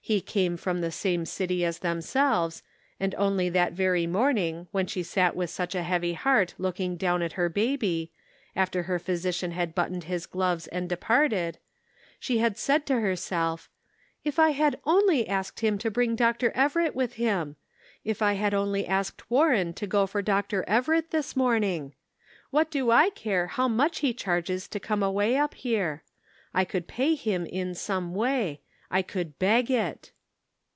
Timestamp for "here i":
25.52-26.64